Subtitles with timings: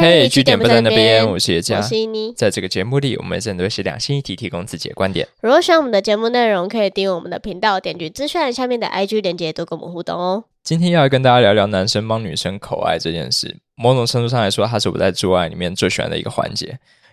[0.00, 1.82] 嘿，据点不在那边，我是叶我佳。
[1.82, 2.32] 是依妮。
[2.36, 5.26] 在这个节目里，我们针对是两性议题提供自己的观点。
[5.40, 10.44] 如果喜欢我们的节目内容，可以订阅我们的频道，点击资讯栏下面的 IG 链接，多跟我们互动哦。
[10.62, 13.56] 今天要来跟大家聊聊男生帮女生口爱这件事。
[13.74, 16.66] 某种程度上来说，它是我在做爱里面最喜欢的一个环节，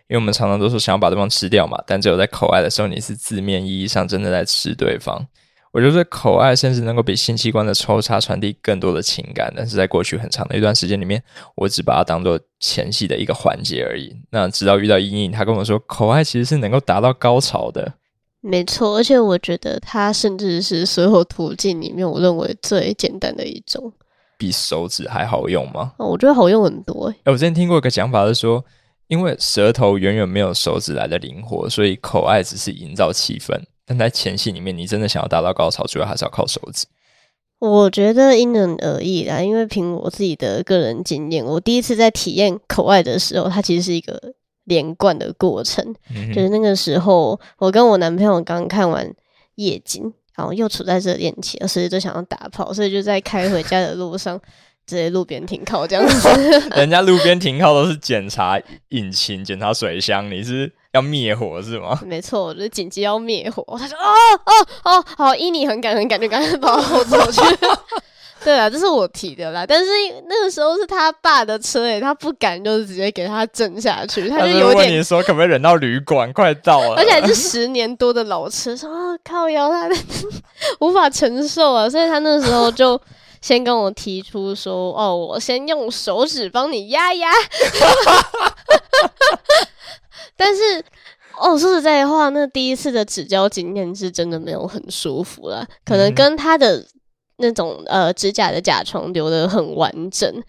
[0.08, 5.26] 因为我们常常都说想要把对方吃掉嘛，但只有在口爱的时候，你是字面意义上真的在吃对方。
[5.76, 11.21] 我觉得口爱甚至能够比性器官的抽插传递更多的情感，但是在过去很长的一段时间里面，
[11.54, 14.16] 我只把它当做前戏的一个环节而已。
[14.32, 17.96] 那直到遇到阴影，他跟我说，口爱其实是能够达到高潮的。
[18.39, 23.92] 没错，而且我觉得它甚至是所有途径里面，我认为最简单的一种。
[24.37, 25.92] 比手指还好用吗？
[25.98, 27.15] 哦，我觉得好用很多诶。
[27.26, 28.64] 哎，我之前听过一个讲法是说，
[29.07, 33.59] 因为舌头远远没有手指来的灵活，所以口爱只是营造气氛。
[33.86, 36.86] 但在前戏里面，你真的想要达到高潮，主要还是要靠手指。
[37.59, 44.20] 我觉得因人而异啦，因为凭我自己的个人经验，我第一次在体验口爱的时候，它其实是一个
[44.66, 45.84] 连贯的过程。
[46.14, 49.09] 嗯就是那个时候，我跟我男朋友刚看完
[49.56, 54.40] 夜景，然后又处在热恋期，所以就想要打炮，所以就在开回家的路上，
[54.86, 56.28] 直接路边停靠这样子。
[56.76, 58.59] 人家路边停靠都是检查
[58.90, 62.00] 引擎、检查水箱，你是要灭火是吗？
[62.06, 63.64] 没错，我就紧急要灭火。
[63.78, 64.14] 他说：“哦
[64.46, 64.52] 哦
[64.86, 67.42] 哦，好，依你很赶很赶，就赶快把我后走去。
[68.44, 69.92] ”对啊，这是我提的啦，但是
[70.30, 79.90] 那个时候是他爸的车诶，他不敢就是直接给他震下去，他他就有点问你说可不可以忍到旅馆，快到了，而且还是十年多的老车，说啊靠腰他
[80.80, 83.02] 无法承受啊，所以他那时候就
[83.42, 87.32] 先跟我提出说，哦，我先用手指帮你压压。
[90.38, 90.83] 但是，
[91.39, 96.86] 哦，说实在话，那第一次的指交经验是真的没有很舒服啦，可能嗯跟他的
[97.38, 100.44] 那种呃指甲的甲床留的很完整。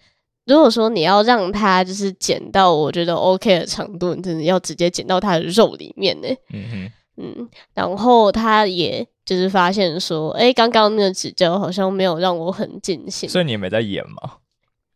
[0.45, 6.27] 如果说你要让它就是剪到我觉得 OK 的长度，你真的要直接剪到它的肉里面呢。
[6.53, 13.27] 嗯哼，嗯，然后他也就是发现说，哎，刚刚那个指教好像没有让我很尽兴。
[13.27, 14.35] 所以你也没在演吗？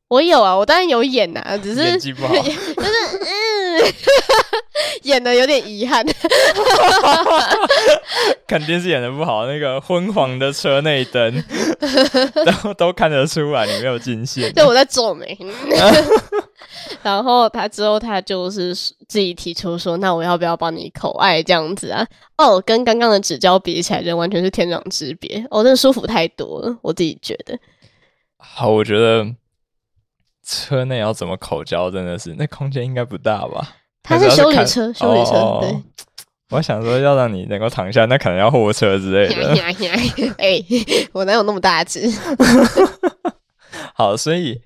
[0.08, 2.58] 我有啊，我当然有演啊，只是演技不好， 就是
[3.20, 3.31] 嗯，
[5.04, 6.06] 演的有点遗憾。
[8.48, 11.44] 肯定是演的不好，那个昏黄的车内灯
[12.64, 14.52] 都都看得出来你没有进线。
[14.54, 15.38] 对我在皱眉。
[17.02, 22.06] 然后他之后他就是自己提出说，那我要不要帮你口爱这样子啊？
[22.38, 25.46] 哦，跟刚刚的指交比起来，人完全是天壤之别。
[25.50, 27.58] 哦，真的舒服太多了，我自己觉得。
[28.38, 29.26] 好，我觉得
[30.46, 33.76] 车内要怎么口交，真的是那空间应该不大吧？
[34.04, 35.76] 它是修理车，修理车，哦对。
[36.50, 39.54] 我想说，要让你能够躺下，那可能要货车之类的。
[40.38, 40.62] 哎、
[41.14, 42.12] 我哪有那么大只？
[43.96, 44.60] 好，所以，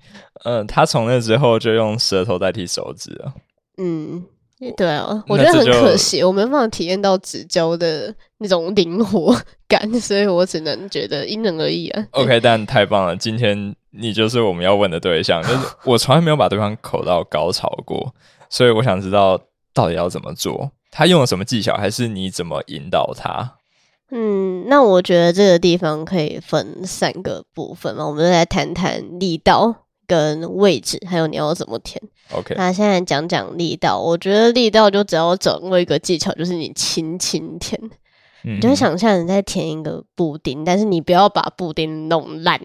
[0.44, 3.34] 呃，他从那之后就用舌头代替手指了。
[3.76, 4.24] 嗯，
[4.76, 9.36] 对啊，我觉得很可惜，我没办法体验到指交的那种灵活
[9.68, 12.04] 感，所以我只能觉得因人而异啊。
[12.10, 18.14] OK，但太棒了，今天你就是我们要问的对象，就是 我从来没有把对方口到高潮过，
[18.48, 19.40] 所以我想知道
[19.72, 23.56] 到底要怎么做，他用了什么技巧，还是你怎么引导他？
[24.10, 29.74] 嗯，那我觉得这个地方可以分三个部分嘛，我们就来谈谈力道
[30.06, 32.00] 跟位置，还有你要怎么填。
[32.32, 37.80] OK，那现在讲讲力道，我觉得力道就只要掌握一个技巧，就是你轻轻填。
[38.44, 42.60] 嗯你就想象你在填一个布丁，但是你不要把布丁弄烂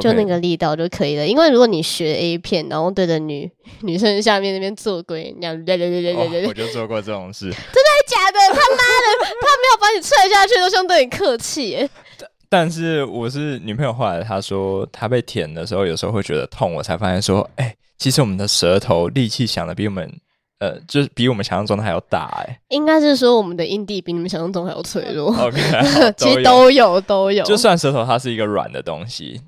[0.00, 1.26] 就那个力道就可以了。
[1.26, 3.50] 因为如果你学 A 片，然后对着女
[3.82, 11.90] 女生下面那边做鬼，那样对对对对对对哦，我就做过这种事，真的假的， 他妈的，他没有把你踹下去，都相对你客气耶。
[12.48, 20.08] 但是我是女朋友，后来她说她被舔的时候，有时候会觉得痛，我才发现说，哎、其实我们的舌头力气想的比我们，
[20.60, 25.60] 呃，就是比我们想象中的还要大、哎应该是说我们的阴蒂比你们想象中还要脆弱，，OK，
[26.16, 29.40] 其实都有都有，就算舌头它是一个软的东西，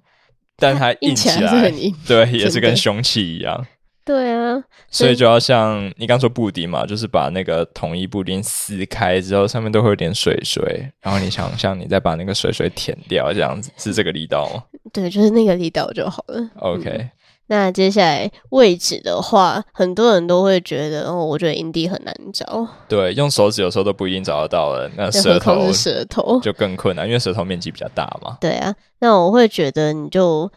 [0.58, 1.70] 但它硬硬起起来。
[2.06, 3.66] 对，也是跟凶器一样。
[4.04, 14.62] 对啊，所以就要像你刚说布丁嘛，就是把那个统一布丁撕开之后，上面都会有点水水，然后你想 象你再把那个水水舔掉，这样子是这个力道吗
[14.94, 16.50] 对，就是那个力道就好了。
[16.56, 17.10] ？OK，
[17.50, 26.38] 那接下来位置的话，很多人都会觉得，哦，我觉得营地很难找，对，用手指有时候都不一定找得到了，那舌头是舌头。
[26.40, 28.36] 就更困难，因为舌头面积比较大嘛。
[28.40, 30.50] 对啊，那我会觉得你就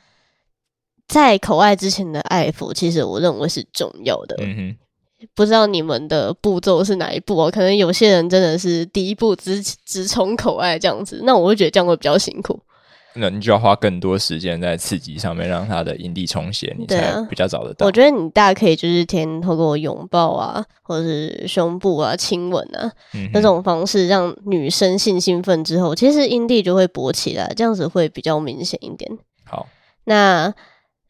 [1.08, 4.36] 在口爱之前的爱抚，其实我认为是重要的。
[4.40, 7.50] 嗯哼，不知道你们的步骤是哪一步哦？
[7.50, 12.60] 可能有些人真的是第一步直直冲口爱这样子，那我会觉得这样会比较辛苦。
[13.14, 17.86] 那你就要花更多时间在刺激上面，让他的阴蒂充血，你才比较找得到。
[17.86, 29.12] 我觉得你大可以就是先透过拥抱啊，或者是胸部啊、亲吻啊嗯那种方式，让女生性兴奋之后，其实阴蒂就会勃起来，这样子会比较明显一点。
[29.44, 29.68] 好，
[30.06, 30.54] 那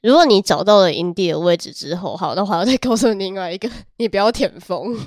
[0.01, 4.97] 如果你找到了营地的位置之后，好，那我还要再告诉你另外一个，你不要舔风。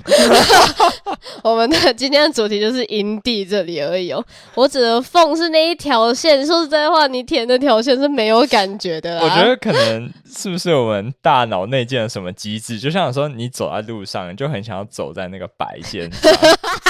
[1.43, 4.23] 我们的今天的主题就是营地这里而已哦。
[4.53, 9.23] 我指的缝是那一条线，说实在话，你舔那条线是没有感觉的啦。
[9.23, 12.79] 我觉得可能是不是我们大脑内建了什么机制？
[12.79, 16.33] 就像说你走在路上，你就很想要走在那个白线上，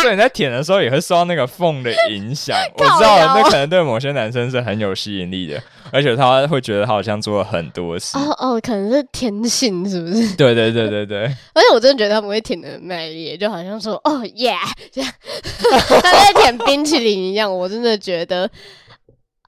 [0.01, 2.55] 所以你在舔的时候也会受到那个缝的影响。
[2.77, 5.59] 我知道那可能对某些男生是很有吸引力的，
[5.91, 8.18] 而且他会觉得他好像做了很多事。
[8.18, 10.36] 哦哦，可能是天性，是不是？
[10.36, 14.53] 对对对对对， 而且我真的觉得他们会舔的很卖力，就好像说“哦耶
[14.92, 15.12] ”这样，
[15.89, 17.51] 他在舔冰淇淋一样。
[17.51, 18.50] 我真的觉得，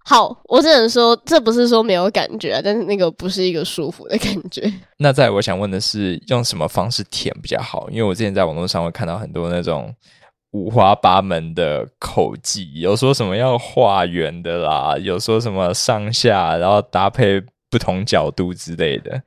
[0.05, 4.71] 好，我只能说这不是说没有感觉啊，但是那个不是一个舒服的感觉。
[4.97, 7.89] 那在我想问的是，用什么方式舔比较好？
[7.89, 9.93] 因为我之前在网络上会看到很多那种
[10.51, 19.21] 五花八门的口技，有说什么要画圆的啦，有说什么上下，然后搭配不同角度之类的。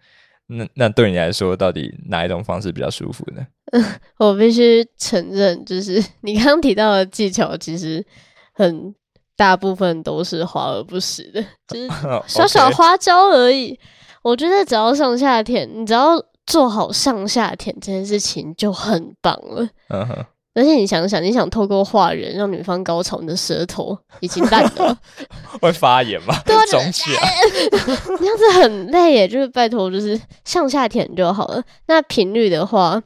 [0.46, 3.46] 那那对你来说，到底哪一种方式比较舒服呢？
[4.18, 8.04] 我必须承认，就是 你刚刚提到的技巧，其实
[8.52, 8.92] 很
[9.36, 11.88] 大部分都是华而不实的， 就是
[12.26, 13.78] 小小花招而已。
[14.22, 19.68] 我觉得只要上下舔，你只要做好上下舔这件事情就很棒了。
[19.88, 20.26] 嗯哼，
[20.60, 24.98] 而且你想想，你想透过画人让女方高潮，你的舌头已经烂了，
[25.58, 26.34] 会发炎吗？
[26.44, 27.34] 对啊肿起来。
[27.70, 29.26] 这样子很累耶。
[29.26, 31.62] 就是拜托，就是上下舔就好了。
[31.86, 33.02] 那频率的话，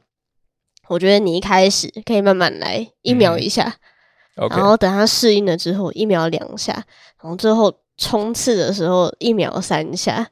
[0.88, 3.72] 我觉得你一开始可以慢慢来，一秒一下
[4.34, 6.72] 然后等它适应了之后，一秒两下，
[7.22, 10.26] 然后最后冲刺的时候一秒三下。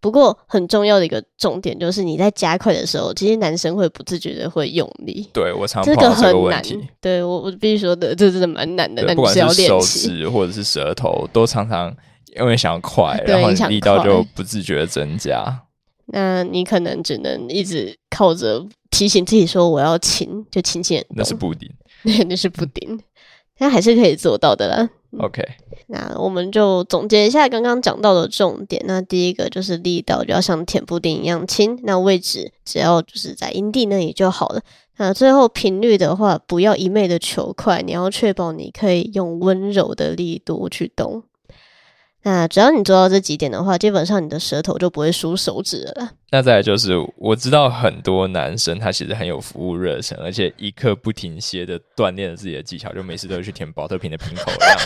[0.00, 6.88] 不过很重要的一个重点就是你在加快的时候，其实男生会不自觉的会用力，对我常这个碰到这个很难问题。。
[7.00, 9.02] 对我我必须说的，这真的蛮难的。
[9.14, 9.80] 不管是手。
[9.80, 11.94] 指或者是舌头，都常常
[12.38, 15.62] 因为想要快，然后力道就不自觉的增加。
[16.06, 21.68] 那你可能只能一直靠着提醒自己说我要亲，就轻轻，那是布丁。
[22.02, 23.00] 那 那是布丁，
[23.58, 24.88] 但还是可以做到的啦。
[25.18, 25.42] OK，
[25.88, 28.82] 那我们就总结一下刚刚讲到的重点。
[28.86, 34.60] 那第一个就是力道就要像舔布丁一样轻，那位置只要就是在阴蒂那里就好了。
[34.98, 41.22] 那最后频率的话，不要一昧的求快，你要确保你可以用温柔的力度去动。
[42.22, 46.10] 那只要你做到这几点的话，基本上你的舌头就不会输手指了。
[46.32, 54.78] 那再来就是，我知道很多男生他其实很有服务热忱，而且一刻不停歇的锻炼自己的技巧，就每次都会去舔保特瓶的瓶口一样。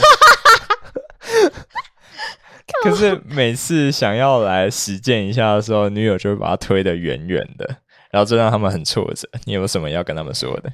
[2.85, 7.67] 可是每次想要来实践一下的时候，女友就会把他推得远远的，
[8.11, 9.29] 然后这让他们很挫折。
[9.45, 10.73] 你有什么要跟他们说的？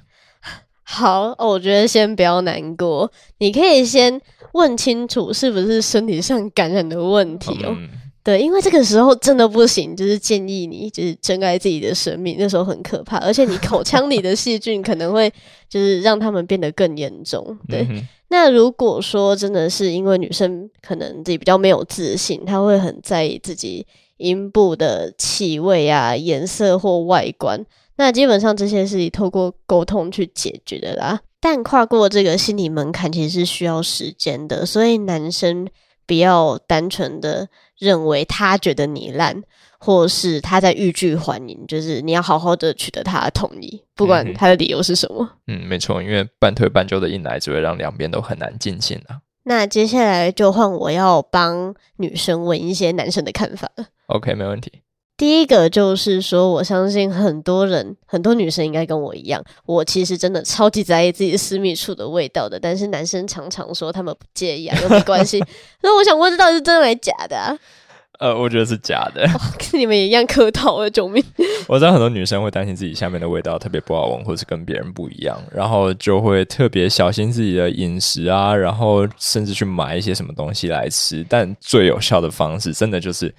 [0.82, 4.20] 好，哦我觉得先不要难过，你可以先
[4.52, 7.74] 问清楚是不是身体上感染的问题哦。
[7.76, 7.88] 嗯，
[8.26, 15.32] 对，因为这个时候真的不行，就是建议你就是珍爱自己的生命，那时候很可怕，而且你口腔里的细菌可能会
[15.68, 17.56] 就是让他们变得更严重。
[17.68, 23.86] 对，嗯那如果说真的是因为女生可能自己比较没有自信，她会很在意自己
[24.16, 27.64] 阴部的气味啊、颜色或外观，
[27.94, 31.20] 那基本上这些是透过沟通去解决的啦。
[31.38, 35.68] 但跨过这个心理门槛其实是需要时间的，所以男生
[36.06, 37.48] 不要单纯的
[37.78, 39.42] 认为他觉得你烂，
[39.78, 45.28] 或是他在欲拒还迎，就是你要好好的取得他的同意，不管他的理由是什么。
[45.46, 49.20] 嗯，没错，因为半推半就的硬来，只会让两边都很难尽兴啊。
[49.44, 53.86] 那接下来就换我要帮女生问一些男生的看法了。
[54.06, 54.72] OK，没问题。
[55.16, 62.60] 第一个就是说，我相信很多人，很多女生应该跟我一样，我其实真的超级在意自己私密处的味道的。
[62.60, 65.42] 但是男生常常说他们不介意啊，又没关系。
[65.82, 67.56] 那我想问，这到底是真的还是假的啊？
[68.20, 69.26] 呃，我觉得是假的。
[69.58, 71.22] 跟你们一样客套啊，救命！
[71.68, 81.24] 我知道很多女生会担心自己下面的味道特别不好闻，或是跟别人不一样，然后就会特别小心自己的饮食啊，然后甚至去买一些什么东西来吃。
[81.28, 83.34] 但最有效的方式，真的就是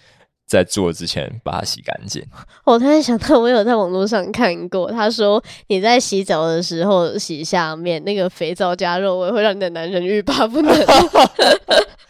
[0.47, 2.23] 在做之前把它洗干净。
[2.63, 10.73] 我突然想到，我有在网络上看过，他说你在洗澡的时候洗下面那个肥皂加肉味，会让你的男人欲罢不能。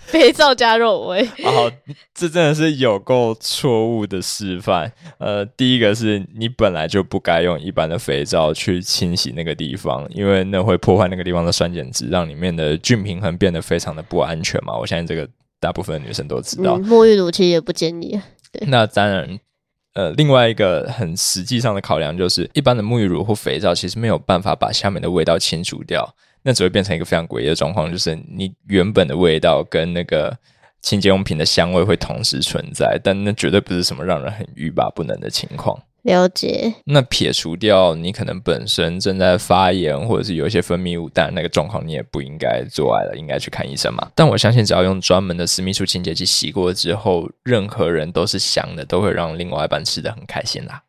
[0.07, 1.69] 肥皂加肉味，然后
[2.13, 4.89] 这真的是有够错误的示范。
[5.17, 14.77] 呃，第一个是你本来就不该用一般的肥皂去清洗那个地方，因为那会破坏那个地方的酸碱值，让里面的菌平衡变得非常的不安全嘛。
[14.77, 15.27] 我相信这个
[15.59, 16.77] 大部分女生都知道。
[16.77, 18.19] 嗯，沐浴乳其实也不建议。
[18.51, 19.39] 对那当然，
[19.93, 26.07] 呃，另外一个很实际上的考量就是，一般的沐浴乳或肥皂其实没有办法把下面的味道清除掉，
[26.43, 30.37] 那只会变成一个非常诡异的状况，就是你原本的味道跟那个
[30.81, 35.77] 清洁用品的香味会同时存在，但那绝对不是什么让人很欲罢不能的情况。
[36.07, 36.73] 了解。
[36.85, 44.09] 那撇除掉你可能本身正在发炎，或者是有一些分泌物，但那个状况你也不应该做爱了，应该去看医生嘛。
[44.15, 50.81] 但我相信，只要用专门的私密处清洁剂洗过之后，任何人都是香的，都会让另外一半吃的很开心啦。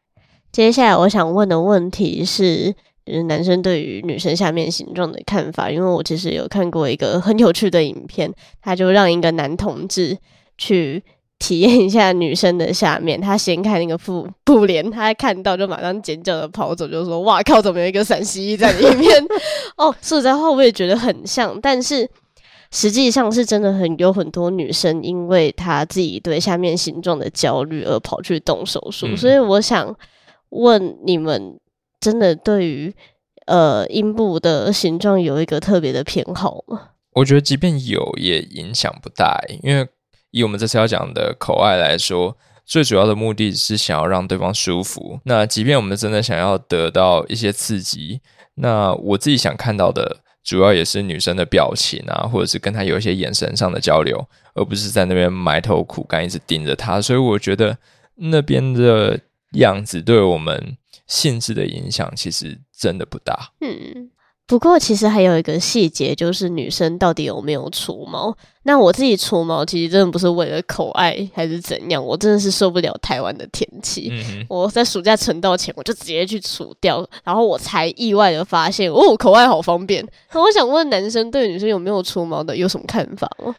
[0.52, 2.72] 接下来我想问的问题是，
[3.04, 8.32] 就是男生对于女生下面形状的看法，因为我其实有看过一个很有趣的影片，
[8.62, 10.18] 他就让一个男同志
[10.56, 11.02] 去。
[11.38, 19.24] 体验一下女生的下面，他掀开那个布布帘，他看到就马上尖叫的跑走，就说：“哇靠，怎么有一个陕西在里面？”
[19.78, 22.08] 哦，说实在话，我也觉得很像，但是
[22.72, 29.16] 实际上是真的很有很多女生，因为她自己对下面形状的焦虑而跑去动手术。
[29.16, 29.96] 所以我想
[30.48, 31.60] 问你们，
[32.00, 32.92] 真的对于
[33.46, 36.88] 呃阴部的形状有一个特别的偏好吗？
[37.14, 39.86] 我觉得即便有，也影响不大，因为。
[40.30, 45.18] 以我们这次要讲的口爱来说，最主要的目的是想要让对方舒服。
[45.24, 48.20] 那即便我们真的想要得到一些刺激，
[48.56, 54.22] 那我自己想看到的，主要也是女生的表情啊，或者是跟她有一些眼神上的交流，
[54.54, 57.00] 而不是在那边埋头苦干，一直盯着她。
[57.00, 57.78] 所以我觉得
[58.16, 59.18] 那边的
[59.52, 63.52] 样子对我们性质的影响，其实真的不大。
[63.60, 64.10] 嗯。
[64.48, 68.34] 不过，其实还有一个细节，就是女生到底有没有除毛？
[68.62, 74.10] 那我自己除毛，其实真的不是为了口爱还是怎样，我真的是受不了台湾的天气。
[74.48, 80.02] 我在暑假存到钱，我就直接去除掉，然后我才意外的发现，哦，口爱好方便。
[80.32, 83.54] 那我想问，男生对女生有没有除毛的有什么看法吗？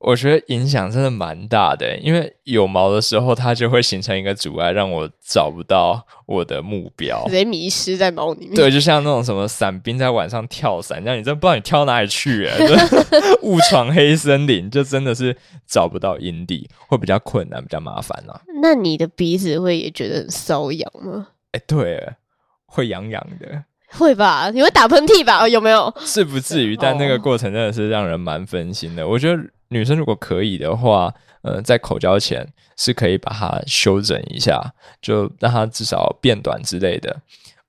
[0.00, 8.54] 我觉得影响真的蛮大的，因为有毛的时候，它就会形成一个阻碍，让我找不到我的目标，直接迷失在毛里面。
[8.54, 12.56] 对，就像那种什么伞兵在晚上跳伞，这样你真不知道你跳哪里去，哎，
[13.42, 15.36] 误闯黑森林，就真的是
[15.66, 18.40] 找不到营地，会比较困难，比较麻烦啊。
[18.62, 21.28] 那你的鼻子会也觉得很瘙痒吗？
[21.50, 22.12] 哎，对，
[22.66, 23.64] 会痒痒的。
[23.90, 24.50] 会吧？
[24.50, 25.48] 你会打喷嚏吧？
[25.48, 25.92] 有没有？
[26.00, 29.08] 是不至于，但那个过程真的是让人蛮分心的。
[29.08, 32.46] 我觉得女生如果可以的话，呃，在口交前
[32.76, 34.60] 是可以把它修整一下，
[35.00, 37.20] 就让它至少变短之类的。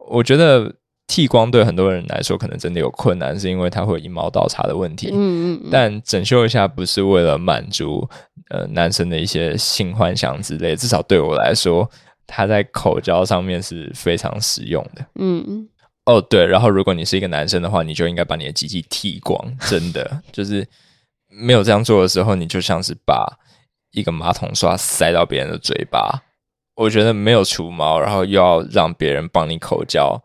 [0.10, 0.74] 我觉得
[1.08, 5.10] 剃光对很多人来说可能真的有困难，是因为它会阴毛倒插的问题。
[5.12, 5.70] 嗯嗯。
[5.72, 8.08] 但整修一下不是为了满足
[8.50, 11.90] 呃男生的一些性幻想之类，至少对我来说，
[12.26, 15.06] 它在口交上面是非常实用的。
[15.16, 15.70] 嗯嗯。
[16.06, 19.40] 哦，对，然后如果你是一个男生的话，你就应该把你的鸡鸡剃光，
[19.70, 20.68] 真的 就是
[21.30, 23.40] 没有这样做的时候，你就像是把
[23.92, 26.24] 一个马桶刷塞到别人的嘴巴。
[26.76, 30.22] 我觉得没有除毛，然后又要让别人帮你口交。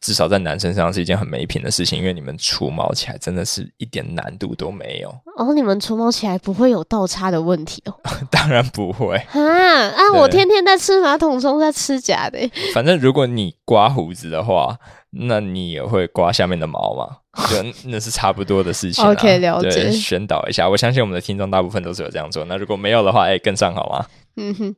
[0.00, 5.08] 至少在男生身上是一件很没品的事情，因为你们除毛起来真的是一点难度都没有。
[5.36, 7.94] 哦，你们除毛起来不会有倒插的问题哦？
[8.30, 9.88] 当然不会啊！
[9.88, 12.38] 啊，我天天在吃马桶松，在吃假的。
[12.72, 14.78] 反正如果你刮胡子的话，
[15.10, 17.18] 那你也会刮下面的毛嘛？
[17.48, 17.56] 就
[17.90, 19.04] 那是差不多的事情。
[19.04, 19.90] OK，了解。
[19.90, 22.44] 宣导一下，我相信我们的听众大部分都是有这样做。
[22.44, 24.06] 那如果没有的话，哎，跟上好吗？
[24.36, 24.76] 嗯哼。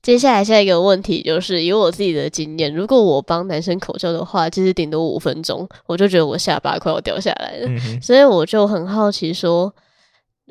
[0.00, 7.68] 接下来下一个问题就是，以我自己的经验，如果我帮男生口交的话，其实顶多五分钟，我就觉得我下巴快要掉下来了。
[8.00, 9.74] 所以我就很好奇，说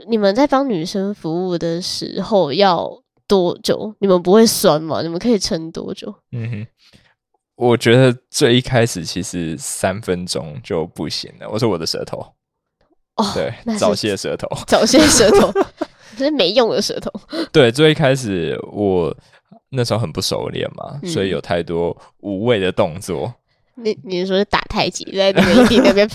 [0.08, 2.92] 你们在帮女生服务的时候要
[3.28, 3.96] 多久？
[4.00, 5.02] 你们不会酸吗？
[5.02, 6.14] 你们可以撑多久？
[6.34, 6.68] 嗯哼，
[7.56, 11.50] 我觉得最一开始其实三分钟就不行了。
[11.50, 12.20] 我说我的舌头，
[13.16, 15.77] 哦，对，早泄舌头，早泄舌头，这
[16.24, 17.12] 是没用的舌头。
[17.52, 19.16] 对，最一开始我。
[19.70, 23.34] 那时候很不熟练嘛，所以有太多无谓的动作。
[23.80, 26.10] 你你说是打太极在那个地那边？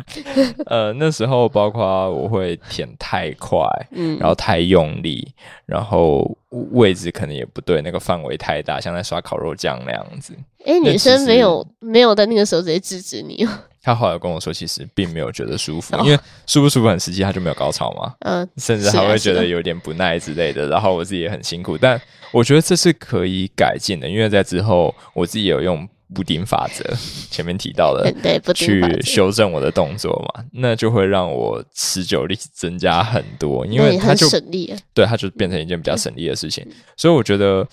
[0.66, 5.32] 呃，那时候包括我会舔太快，嗯，然后太用力，
[5.64, 6.36] 然后
[6.72, 10.34] 位置可能也不对，那个范围太大，像在刷烤肉酱那样子。
[10.66, 13.46] 哎，女生没有没有在那个时候直接制止你。
[13.80, 18.12] 他后来跟我说，其实并没有觉得舒服，因为舒不舒服很实际，他就没有高潮嘛。
[18.20, 20.68] 嗯，甚至还会觉得有点不耐之类的。
[20.68, 21.98] 然后我自己也很辛苦，但
[22.32, 26.84] 我觉得这是可以改进的，因为在之后我自己有用布丁法则，
[27.30, 36.66] 前面提到的，对，去修正我的动作嘛，那就会让我持久力增加很多，因为它就省力，对，它就变成一件比较省力的事情。
[36.96, 37.66] 所以我觉得。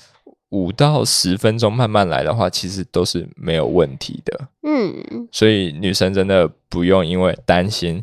[0.50, 4.48] 五到十分钟慢慢来的话，其实都是没有问题的。
[4.62, 8.02] 嗯，所以女生真的不用因为担心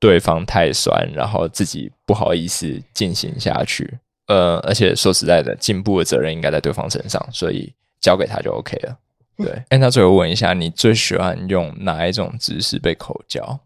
[0.00, 3.98] 对方太酸，然后自己不好意思进行下去。
[4.26, 8.98] 呃，而且说实在的，进步的责任应该在对方身上，所以交给他就 OK 了。
[9.36, 13.60] 对，哎，那最后问一下，你最喜欢用哪一种姿势被口交？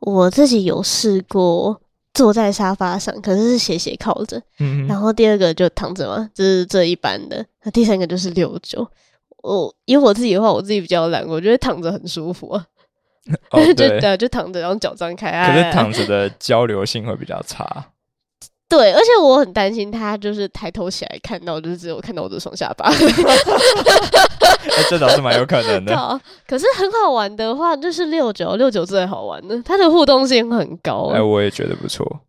[0.00, 1.80] 我自己有试过
[2.14, 4.40] 坐在沙发上，可是是斜斜靠着。
[4.60, 7.44] 嗯，然后第二个就躺着嘛，这是这一般的。
[7.64, 8.88] 那第三个就是六九。
[9.42, 12.64] 我因为我自己的话，我自己比较懒，我觉得躺着很舒服啊。
[13.50, 15.30] 哦， 对，就躺着，然后脚张开。
[15.46, 17.90] 可是躺着的交流性会比较差。
[18.68, 22.92] 对，而且我很担心他就是抬头起来看到，就是只有看到我的双下巴。
[24.90, 26.20] 这倒是蛮有可能的。
[26.46, 31.10] 可是很好玩的话，就是六九六九最好玩的，它的互动性很高。
[31.14, 32.20] 哎，我也觉得不错。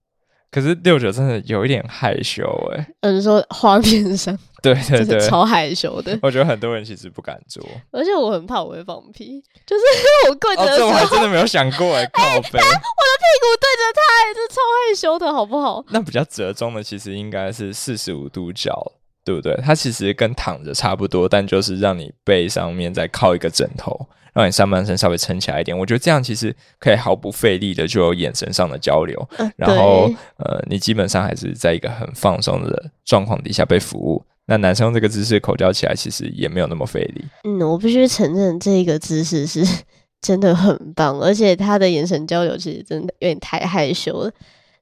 [0.52, 2.88] 可是六九真的有一点害羞哎。
[3.02, 4.38] 嗯，说画面上。
[4.62, 6.20] 对对对，超害羞的。
[6.22, 9.84] 我觉得很多人其实不敢做，而且我很怕我会放屁，就是
[10.30, 10.78] 我跪着。
[10.78, 12.30] 这我还真的没有想过 哎，靠背。
[12.34, 15.82] 我的屁股对着他，这超害羞的好不好？
[15.92, 18.92] 那比较折中的其实应该是四十五度角，
[19.24, 19.56] 对不对？
[19.64, 24.10] 它其实跟躺着差不多，但就是让你背上面再靠一个枕头，
[24.40, 25.78] 让你上半身稍微撑起来一点。
[25.78, 34.24] 我觉得这样其实可以毫不费力的就有眼神上的交流，然后呃，你基本上还是在一个很放松的状况底下被服务。
[34.46, 37.24] 那男生用这个姿势口交起来，其实也没有那么费力。
[37.44, 39.64] 嗯，我必须承认，这个姿势是
[40.22, 44.32] 真的很棒，而且他的眼神交流其实真的有点太害羞了，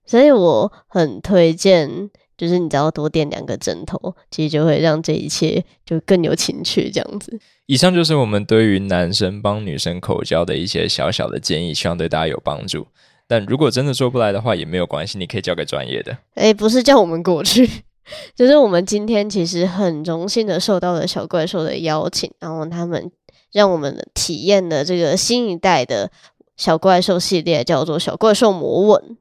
[0.06, 6.92] 所以我很推荐，就是你只要多垫两个枕头，其实就会让这一切就更有情趣。
[6.92, 12.86] 这样子，以上就是我们对于男生帮女生口交的一些小小的建议，希望对大家有帮助。
[13.28, 16.18] 但如果真的做不来的话，也没有关系，你可以交给专业的。
[16.36, 17.70] 哎，不是叫我们过去。
[18.34, 23.12] 就是我们今天其实很荣幸的受到了小怪兽的邀请，然后他们
[23.52, 26.10] 让我们体验的这个新一代的
[26.56, 29.18] 小怪兽系列，叫做小怪兽魔吻。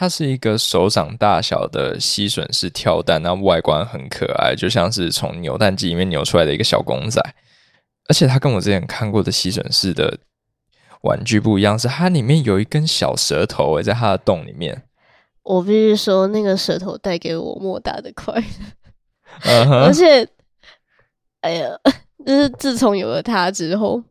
[0.00, 7.20] 它是一个手掌大小的吸吮式跳蛋，那外观很可爱，就像是从扭蛋机里面扭出来的一个小公仔。
[8.08, 10.18] 而且它跟我之前看过的吸吮式的
[11.02, 14.84] 玩具不一样，是它里面有一根小舌头诶，在它的洞里面。
[15.42, 18.32] 我必须说，那个舌头带给我莫大的快
[19.44, 20.26] 乐，而且，
[21.42, 21.68] 哎呀，
[22.24, 24.02] 就是自从有了它之后，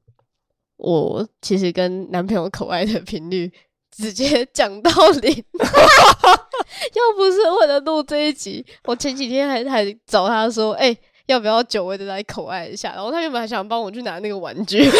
[0.77, 3.51] 我其实跟男朋友口爱的频率
[3.99, 5.31] 直接讲到零。
[5.59, 12.93] 要不是为了录这一集，我前几天还还找他说，哎，要不要久违的来口爱一下？
[12.95, 14.89] 然后他原本还想帮我去拿那个玩具。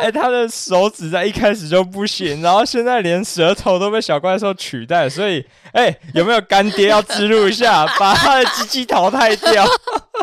[0.00, 9.64] 哎，他的手指在一开始就不行，然后现在连舌头都被小怪兽取代，所以，哎，有没有干爹要植入一下，把他的机器淘汰掉？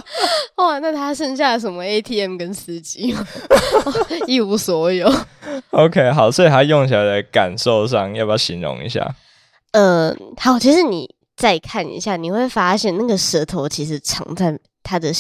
[0.57, 3.15] 哇，那他剩下什么 ATM 跟司机
[4.27, 5.11] 一无所有。
[5.71, 9.15] OK，好，所以他用起来的感受上，要不要形容一下？
[9.71, 14.59] 嗯，好，其实你再看一下，你会发现那个舌头其实藏在。
[14.83, 15.11] 它的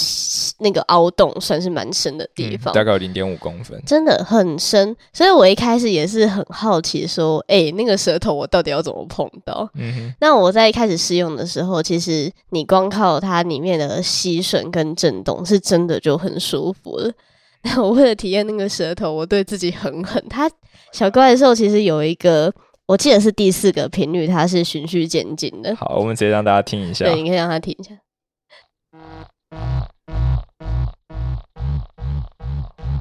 [0.59, 4.95] 那个凹洞算是蛮深的地方，大概有零点五公分，真的很深。
[5.13, 9.69] 所以我一开始也是很好奇，说，哎，那个舌头我到底要怎么碰到？
[9.75, 10.15] 嗯哼。
[10.19, 17.11] 那我在一开始试用的时候，其实你光靠它里面的吸吮跟震动，是真的就很舒服了。
[17.63, 20.21] 那我为了体验那个舌头，我对自己很狠。
[20.29, 20.51] 它
[20.91, 22.53] 小怪兽其实有一个，
[22.85, 25.73] 我记得是第四个频率，它是循序渐进的。
[25.73, 27.05] 好，我们直接让大家听一下。
[27.05, 27.91] 对，你可以让他听一下。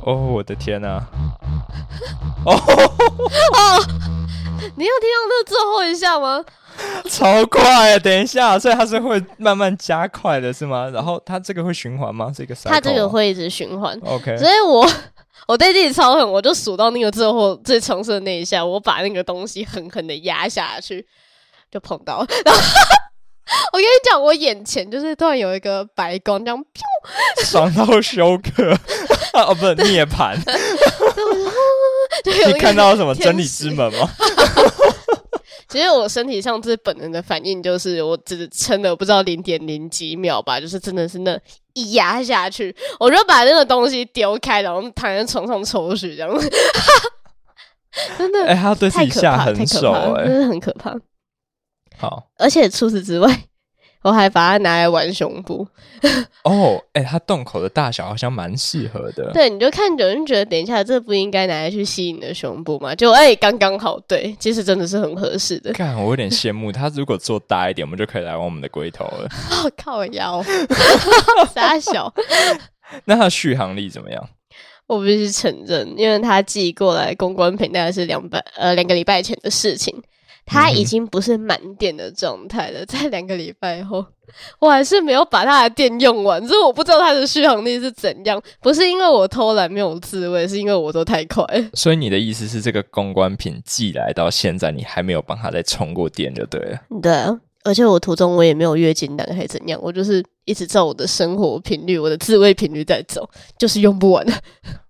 [0.04, 0.88] 哦，我的天哪！
[2.44, 2.52] 哦，
[4.76, 6.44] 你有听到那最后一下吗？
[7.08, 7.98] 超快！
[8.00, 10.88] 等一下，所以它是会慢慢加快的，是吗？
[10.92, 12.32] 然后它这个会循环吗？
[12.34, 13.96] 这个它这个会一直循环。
[14.04, 14.84] OK，所以我
[15.46, 21.06] 我对自己超狠，我就数到那个最后最橙色的那一下，我把那个东西狠狠的压下去，
[21.70, 22.26] 就碰到。
[22.44, 22.60] 然后
[23.72, 28.76] 我跟你讲，我眼前就是突然有一个白光，这样噗，爽到休克。
[29.34, 30.36] 哦，不是涅槃。
[32.24, 34.08] 你看到什么真理之门吗？
[35.68, 41.38] 其实我身体上最本能的反应就是，我只撑了不知道零点零几秒吧，就是真的是那
[41.72, 46.30] 一压下去，我就把那个东西丢开，然后躺在床上抽血，这样。
[48.18, 50.94] 真的，哎，他对自己下狠手，哎，真的很可怕。
[52.02, 53.28] 好，而且除此之外。
[54.02, 55.64] 我还把它拿来玩胸部
[56.42, 59.30] 哦，哎，它洞口的大小好像蛮适合的。
[59.32, 62.92] 对，你就看有人觉得，等一下这不应该拿来去吸引的胸部吗？
[62.96, 65.70] 就哎，刚刚好，对，其实真的是很合适的。
[65.78, 69.28] 看，我有点羡慕他，如果做大一点，我们就可以来玩我们的龟头了。
[69.80, 70.44] 靠腰，
[71.54, 72.12] 傻小。
[73.04, 74.28] 那它续航力怎么样？
[74.88, 80.02] 我必须承认，因为他寄过来公关品大概是两百呃两个礼拜前的事情，
[80.44, 82.84] 他已经不是满电的状态了。
[82.86, 84.04] 在两个礼拜后，
[84.58, 88.40] 我还是没有把它的电用完，所以我不知道它的续航力是怎样。
[88.60, 91.44] 不是因为我偷懒没有自慰，是因为我都太快。
[91.74, 96.78] 所以你的意思是，这个公关品寄来到现在，你还没有帮它再充过电就对了。
[97.00, 104.26] 对啊，而且我途中我也没有月经来还是怎样，我就是一直照我的生活频率、我的自慰频率在走，就是用不完。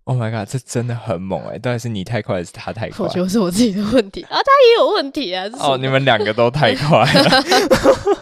[0.05, 1.59] Oh my god，这真的很猛哎！
[1.59, 3.07] 到底是你太快，还是他太快？
[3.07, 5.47] 我觉得是我自己的问题啊，他也有问题啊。
[5.61, 7.45] 哦，你们两个都太快了。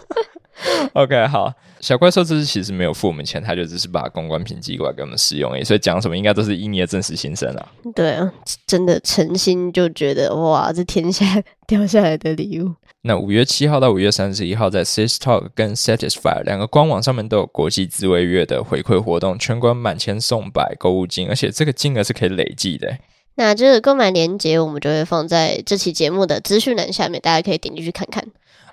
[0.93, 7.67] OK，好，小怪兽这次其实没有付我们钱，他就只是把公关品寄过来给我们试用，所以讲什么应该都是因你的真实心声啊。
[7.95, 8.31] 对啊，
[8.67, 11.25] 真的诚心就觉得哇，这天下
[11.65, 12.73] 掉下来的礼物。
[13.01, 22.95] 那五月七号到五月三十一号，在 Sis Talk 跟 Satisfy 两个官网上面都有国际自卫月的回馈活动，全馆满千送百购物金，而且这个金额是可以累计的。
[23.35, 28.23] 那这个购买链接我们就会放在这期节目的资讯栏下面，大家可以点进去看看。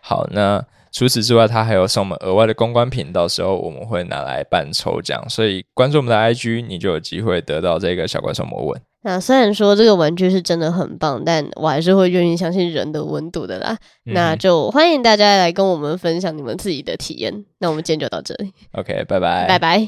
[0.03, 8.81] 好，那除此之外，它还有送我们额外的公关品，到时候我们会拿来办抽奖，所以关注我们的 IG，你就有机会得到这个小怪兽魔吻。
[9.03, 13.79] 那虽然说这个玩具是真的很棒，但我还是会愿意相信人的温度的啦。
[14.05, 17.44] 那就欢迎大家来跟我们分享你们自己的体验。
[17.61, 19.88] 那我们今天就到这里，OK，拜拜，拜拜。